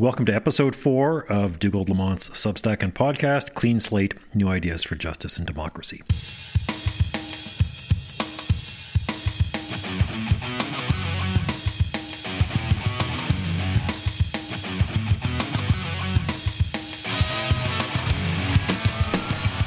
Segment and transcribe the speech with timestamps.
[0.00, 4.94] Welcome to episode four of Dougald Lamont's Substack and podcast, Clean Slate New Ideas for
[4.94, 6.02] Justice and Democracy.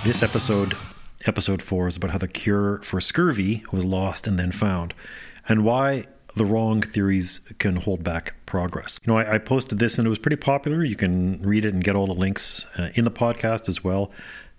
[0.03, 0.75] This episode,
[1.27, 4.95] episode four, is about how the cure for scurvy was lost and then found,
[5.47, 6.05] and why
[6.35, 8.99] the wrong theories can hold back progress.
[9.03, 10.83] You know, I, I, posted this and it was pretty popular.
[10.83, 14.11] You can read it and get all the links uh, in the podcast as well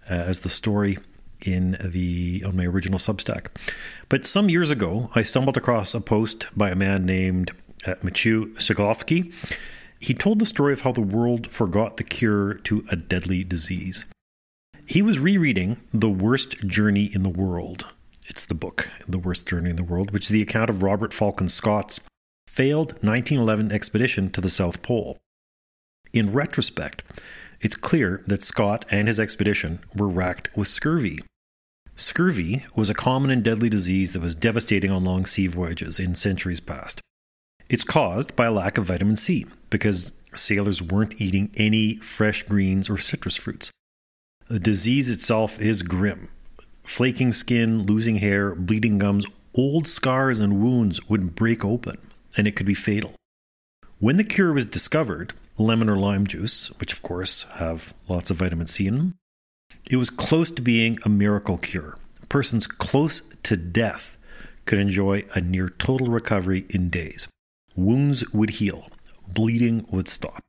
[0.09, 0.98] uh, as the story
[1.42, 3.46] in the on my original Substack.
[4.09, 7.51] But some years ago, I stumbled across a post by a man named
[7.87, 9.32] uh, Ceglowski.
[9.98, 14.04] He told the story of how the world forgot the cure to a deadly disease.
[14.87, 17.87] He was rereading The Worst Journey in the World
[18.27, 21.12] it's the book, The Worst Journey in the World, which is the account of Robert
[21.12, 22.01] Falcon Scott's
[22.48, 25.19] failed 1911 expedition to the South Pole.
[26.12, 27.02] In retrospect,
[27.60, 31.21] it's clear that Scott and his expedition were racked with scurvy.
[31.96, 36.15] Scurvy was a common and deadly disease that was devastating on long sea voyages in
[36.15, 37.01] centuries past.
[37.68, 42.91] It's caused by a lack of vitamin C because sailors weren't eating any fresh greens
[42.91, 43.70] or citrus fruits.
[44.48, 46.29] The disease itself is grim,
[46.85, 51.99] Flaking skin, losing hair, bleeding gums, old scars and wounds would break open,
[52.37, 53.15] and it could be fatal.
[53.99, 58.37] When the cure was discovered, lemon or lime juice, which of course have lots of
[58.37, 59.15] vitamin C in them,
[59.91, 61.96] it was close to being a miracle cure.
[62.29, 64.16] Persons close to death
[64.66, 67.28] could enjoy a near total recovery in days.
[67.76, 68.88] Wounds would heal,
[69.26, 70.41] bleeding would stop.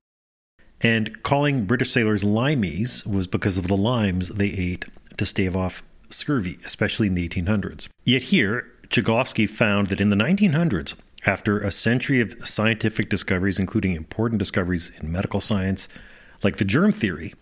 [0.82, 4.86] And calling British sailors limeys was because of the limes they ate
[5.18, 7.88] to stave off scurvy, especially in the 1800s.
[8.04, 13.94] Yet here, Ceglowski found that in the 1900s, after a century of scientific discoveries, including
[13.94, 15.90] important discoveries in medical science,
[16.44, 17.34] like the germ theory,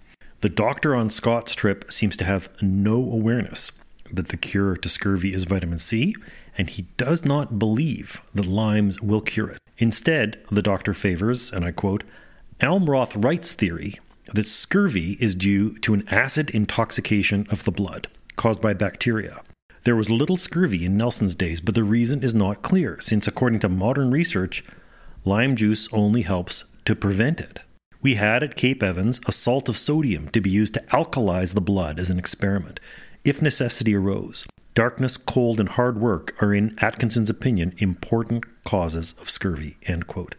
[0.42, 3.72] the doctor on Scott's trip seems to have no awareness
[4.12, 6.16] that the cure to scurvy is vitamin C,
[6.58, 9.60] and he does not believe that limes will cure it.
[9.78, 12.04] Instead, the doctor favors, and I quote,
[12.60, 14.00] Almroth Wright's theory
[14.34, 19.42] that scurvy is due to an acid intoxication of the blood caused by bacteria.
[19.84, 23.60] There was little scurvy in Nelson's days, but the reason is not clear, since according
[23.62, 24.64] to modern research,
[25.26, 27.60] lime juice only helps to prevent it.
[28.02, 31.62] We had at Cape Evans a salt of sodium to be used to alkalize the
[31.62, 32.80] blood as an experiment,
[33.24, 34.46] if necessity arose.
[34.74, 39.78] Darkness, cold, and hard work are, in Atkinson's opinion, important causes of scurvy.
[39.84, 40.36] End quote.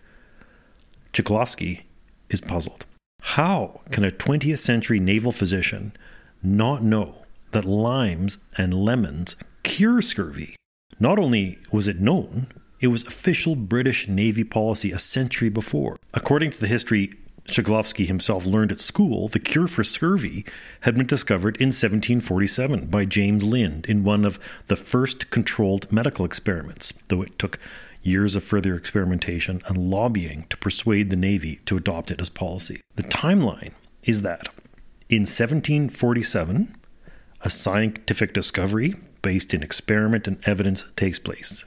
[1.13, 1.85] Ceglowski
[2.29, 2.85] is puzzled.
[3.21, 5.93] How can a 20th century naval physician
[6.43, 7.24] not know
[7.55, 10.57] that limes and lemons cure scurvy.
[11.01, 12.49] Not only was it known,
[12.81, 15.97] it was official British Navy policy a century before.
[16.13, 17.15] According to the history
[17.47, 20.45] Ceglowski himself learned at school, the cure for scurvy
[20.81, 26.25] had been discovered in 1747 by James Lind in one of the first controlled medical
[26.25, 27.59] experiments, though it took
[28.03, 32.81] years of further experimentation and lobbying to persuade the Navy to adopt it as policy.
[32.97, 33.73] The timeline
[34.03, 34.49] is that
[35.09, 36.77] in 1747,
[37.45, 41.63] a scientific discovery based in experiment and evidence takes place.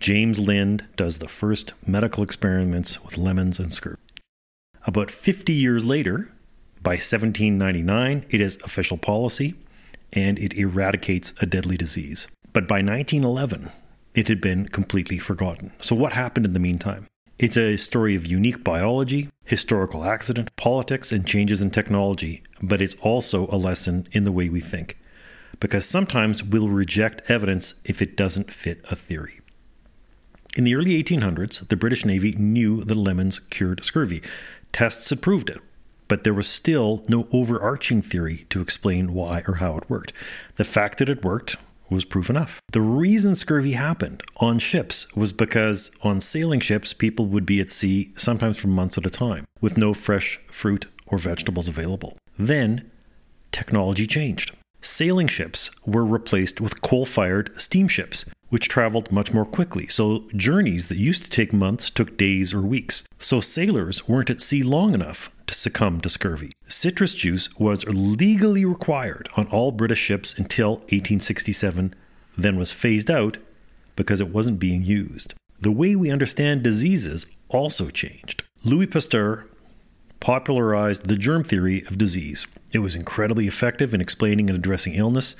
[0.00, 3.98] James Lind does the first medical experiments with lemons and scurvy.
[4.86, 6.32] About 50 years later,
[6.82, 9.54] by 1799, it is official policy
[10.14, 12.26] and it eradicates a deadly disease.
[12.54, 13.70] But by 1911,
[14.14, 15.72] it had been completely forgotten.
[15.80, 17.06] So, what happened in the meantime?
[17.38, 22.96] It's a story of unique biology, historical accident, politics, and changes in technology, but it's
[23.02, 24.96] also a lesson in the way we think
[25.60, 29.40] because sometimes we'll reject evidence if it doesn't fit a theory.
[30.56, 34.22] In the early 1800s, the British Navy knew that lemons cured scurvy.
[34.72, 35.60] Tests had proved it,
[36.08, 40.12] but there was still no overarching theory to explain why or how it worked.
[40.56, 41.56] The fact that it worked
[41.90, 42.60] was proof enough.
[42.72, 47.70] The reason scurvy happened on ships was because on sailing ships, people would be at
[47.70, 52.18] sea sometimes for months at a time with no fresh fruit or vegetables available.
[52.38, 52.90] Then
[53.52, 54.52] technology changed.
[54.80, 59.86] Sailing ships were replaced with coal fired steamships, which traveled much more quickly.
[59.88, 63.04] So journeys that used to take months took days or weeks.
[63.18, 66.52] So sailors weren't at sea long enough to succumb to scurvy.
[66.66, 71.94] Citrus juice was legally required on all British ships until 1867,
[72.36, 73.38] then was phased out
[73.96, 75.34] because it wasn't being used.
[75.60, 78.44] The way we understand diseases also changed.
[78.62, 79.46] Louis Pasteur
[80.20, 82.46] popularized the germ theory of disease.
[82.72, 85.36] It was incredibly effective in explaining and addressing illness,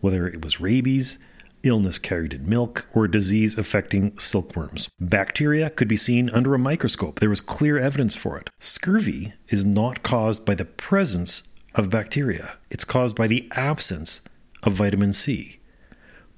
[0.00, 1.18] whether it was rabies,
[1.62, 4.88] illness carried in milk, or a disease affecting silkworms.
[4.98, 7.20] Bacteria could be seen under a microscope.
[7.20, 8.50] There was clear evidence for it.
[8.58, 11.42] Scurvy is not caused by the presence
[11.74, 14.22] of bacteria, it's caused by the absence
[14.62, 15.60] of vitamin C.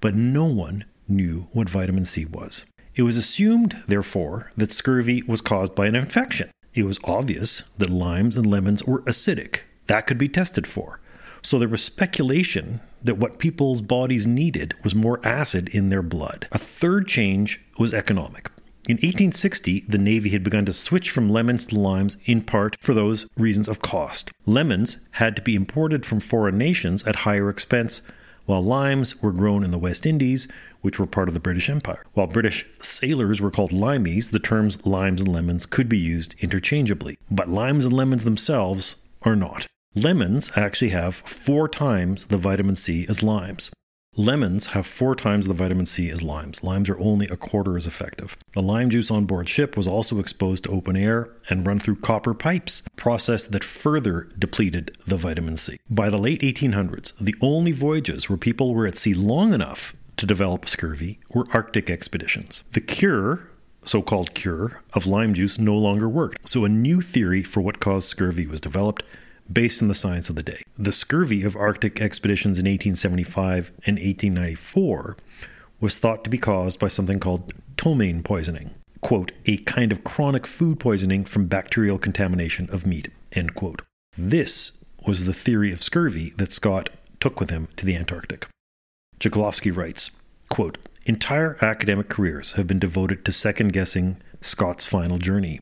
[0.00, 2.64] But no one knew what vitamin C was.
[2.94, 6.50] It was assumed, therefore, that scurvy was caused by an infection.
[6.75, 9.61] It was obvious that limes and lemons were acidic.
[9.87, 11.00] That could be tested for.
[11.41, 16.49] So there was speculation that what people's bodies needed was more acid in their blood.
[16.50, 18.50] A third change was economic.
[18.88, 22.93] In 1860, the Navy had begun to switch from lemons to limes in part for
[22.93, 24.31] those reasons of cost.
[24.44, 28.03] Lemons had to be imported from foreign nations at higher expense,
[28.46, 30.49] while limes were grown in the West Indies,
[30.81, 32.05] which were part of the British Empire.
[32.12, 37.19] While British sailors were called limeys, the terms limes and lemons could be used interchangeably,
[37.31, 39.67] but limes and lemons themselves are not.
[39.94, 43.70] Lemons actually have four times the vitamin C as limes.
[44.16, 46.62] Lemons have four times the vitamin C as limes.
[46.62, 48.37] Limes are only a quarter as effective.
[48.52, 51.96] The lime juice on board ship was also exposed to open air and run through
[51.96, 55.78] copper pipes, a process that further depleted the vitamin C.
[55.90, 60.26] By the late 1800s, the only voyages where people were at sea long enough to
[60.26, 62.62] develop scurvy were Arctic expeditions.
[62.70, 63.49] The cure,
[63.84, 67.81] so called cure, of lime juice no longer worked, so a new theory for what
[67.81, 69.02] caused scurvy was developed
[69.52, 70.62] based on the science of the day.
[70.79, 75.17] The scurvy of Arctic expeditions in 1875 and 1894
[75.81, 78.70] was thought to be caused by something called ptomaine poisoning,
[79.00, 83.82] quote, a kind of chronic food poisoning from bacterial contamination of meat, end quote.
[84.17, 88.49] This was the theory of scurvy that Scott took with him to the Antarctic.
[89.20, 90.11] Jablonski writes,
[90.49, 95.61] quote, Entire academic careers have been devoted to second guessing Scott's final journey.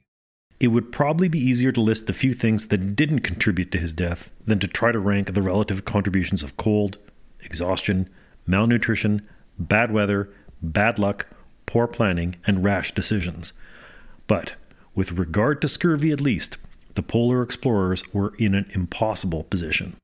[0.62, 3.92] It would probably be easier to list the few things that didn't contribute to his
[3.92, 6.98] death than to try to rank the relative contributions of cold,
[7.40, 8.08] exhaustion,
[8.46, 9.28] malnutrition,
[9.58, 10.28] bad weather,
[10.62, 11.26] bad luck,
[11.66, 13.52] poor planning, and rash decisions.
[14.28, 14.54] But,
[14.94, 16.58] with regard to scurvy at least,
[16.94, 19.96] the polar explorers were in an impossible position.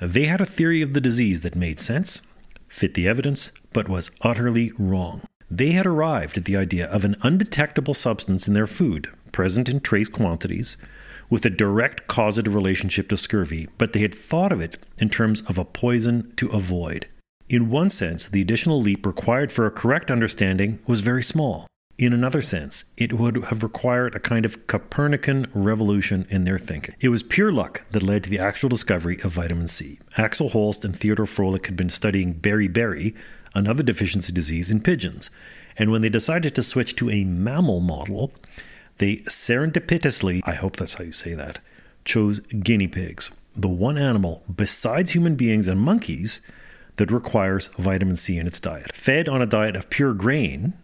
[0.00, 2.22] They had a theory of the disease that made sense,
[2.66, 5.22] fit the evidence, but was utterly wrong.
[5.54, 9.80] They had arrived at the idea of an undetectable substance in their food, present in
[9.80, 10.78] trace quantities,
[11.28, 15.42] with a direct causative relationship to scurvy, but they had thought of it in terms
[15.42, 17.06] of a poison to avoid.
[17.50, 21.66] In one sense, the additional leap required for a correct understanding was very small.
[21.98, 26.94] In another sense, it would have required a kind of Copernican revolution in their thinking.
[26.98, 29.98] It was pure luck that led to the actual discovery of vitamin C.
[30.16, 33.14] Axel Holst and Theodor Froelich had been studying beriberi,
[33.54, 35.30] another deficiency disease, in pigeons,
[35.76, 38.32] and when they decided to switch to a mammal model,
[38.98, 41.60] they serendipitously, I hope that's how you say that,
[42.04, 46.40] chose guinea pigs, the one animal besides human beings and monkeys
[46.96, 48.94] that requires vitamin C in its diet.
[48.94, 50.74] Fed on a diet of pure grain,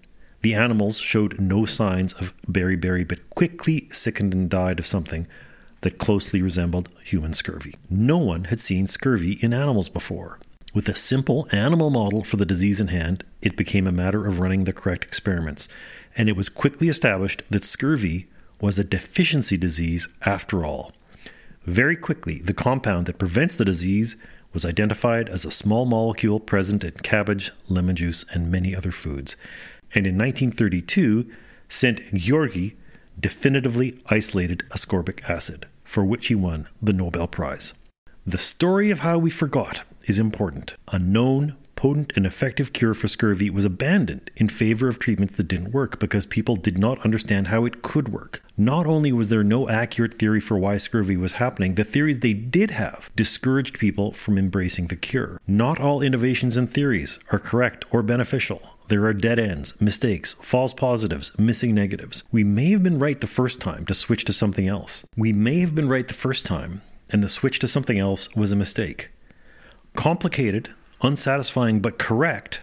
[0.42, 5.26] the animals showed no signs of beriberi, but quickly sickened and died of something
[5.82, 7.74] that closely resembled human scurvy.
[7.90, 10.38] No one had seen scurvy in animals before.
[10.74, 14.38] With a simple animal model for the disease in hand, it became a matter of
[14.38, 15.68] running the correct experiments,
[16.16, 18.28] and it was quickly established that scurvy
[18.60, 20.92] was a deficiency disease after all.
[21.64, 24.16] Very quickly, the compound that prevents the disease
[24.52, 29.36] was identified as a small molecule present in cabbage, lemon juice, and many other foods
[29.94, 31.30] and in 1932,
[31.68, 32.74] Szent-Györgyi
[33.18, 37.74] definitively isolated ascorbic acid, for which he won the Nobel Prize.
[38.26, 40.74] The story of how we forgot is important.
[40.88, 45.46] A known, potent, and effective cure for scurvy was abandoned in favor of treatments that
[45.46, 48.42] didn't work because people did not understand how it could work.
[48.56, 52.32] Not only was there no accurate theory for why scurvy was happening, the theories they
[52.32, 55.40] did have discouraged people from embracing the cure.
[55.46, 58.60] Not all innovations and theories are correct or beneficial.
[58.88, 62.24] There are dead ends, mistakes, false positives, missing negatives.
[62.32, 65.04] We may have been right the first time to switch to something else.
[65.16, 68.50] We may have been right the first time, and the switch to something else was
[68.50, 69.10] a mistake.
[69.98, 72.60] Complicated, unsatisfying, but correct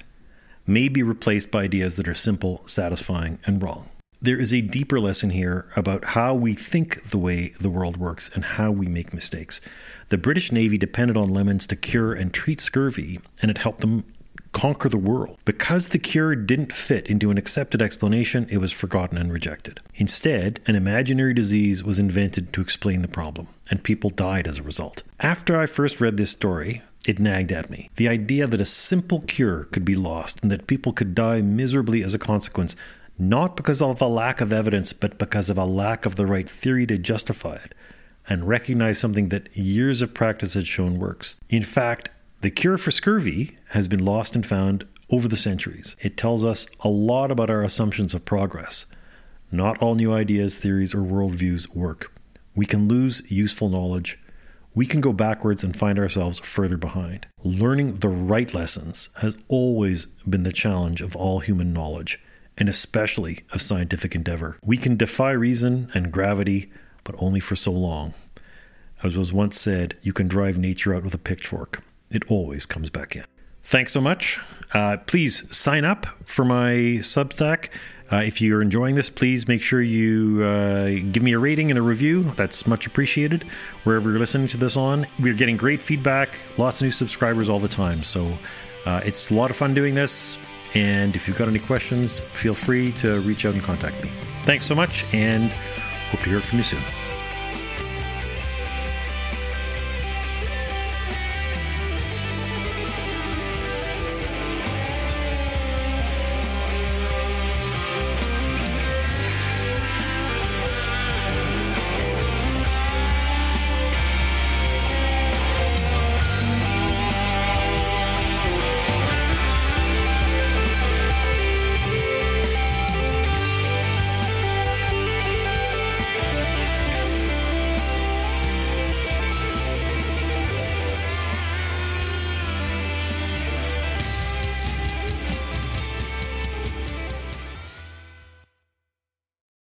[0.65, 3.89] may be replaced by ideas that are simple, satisfying, and wrong.
[4.21, 8.29] There is a deeper lesson here about how we think the way the world works
[8.33, 9.59] and how we make mistakes.
[10.07, 14.05] The British Navy depended on lemons to cure and treat scurvy, and it helped them
[14.53, 15.37] conquer the world.
[15.43, 19.81] Because the cure didn't fit into an accepted explanation, it was forgotten and rejected.
[19.95, 24.63] Instead, an imaginary disease was invented to explain the problem, and people died as a
[24.63, 25.03] result.
[25.19, 27.89] After I first read this story, it nagged at me.
[27.95, 32.03] The idea that a simple cure could be lost and that people could die miserably
[32.03, 32.75] as a consequence,
[33.17, 36.49] not because of a lack of evidence, but because of a lack of the right
[36.49, 37.73] theory to justify it,
[38.27, 41.35] and recognize something that years of practice had shown works.
[41.49, 42.09] In fact,
[42.41, 45.95] the cure for scurvy has been lost and found over the centuries.
[46.01, 48.87] It tells us a lot about our assumptions of progress.
[49.51, 52.11] Not all new ideas, theories, or worldviews work.
[52.55, 54.17] We can lose useful knowledge.
[54.75, 57.27] We can go backwards and find ourselves further behind.
[57.43, 62.19] Learning the right lessons has always been the challenge of all human knowledge,
[62.57, 64.57] and especially of scientific endeavor.
[64.61, 66.69] We can defy reason and gravity,
[67.05, 68.15] but only for so long.
[69.01, 72.89] As was once said, you can drive nature out with a pitchfork, it always comes
[72.89, 73.23] back in.
[73.63, 74.39] Thanks so much.
[74.73, 77.69] Uh, please sign up for my Substack.
[78.11, 81.77] Uh, if you're enjoying this, please make sure you uh, give me a rating and
[81.77, 82.23] a review.
[82.35, 83.43] That's much appreciated
[83.83, 85.07] wherever you're listening to this on.
[85.19, 87.97] We're getting great feedback, lots of new subscribers all the time.
[88.03, 88.31] So
[88.85, 90.37] uh, it's a lot of fun doing this.
[90.75, 94.11] And if you've got any questions, feel free to reach out and contact me.
[94.43, 95.49] Thanks so much, and
[96.11, 97.04] hope to hear from you soon.